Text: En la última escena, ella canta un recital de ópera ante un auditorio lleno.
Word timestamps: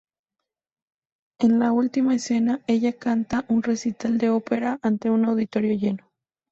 En 1.39 1.59
la 1.59 1.71
última 1.73 2.15
escena, 2.15 2.61
ella 2.65 2.97
canta 2.97 3.45
un 3.49 3.61
recital 3.61 4.17
de 4.17 4.31
ópera 4.31 4.79
ante 4.81 5.11
un 5.11 5.25
auditorio 5.25 5.77
lleno. 5.77 6.09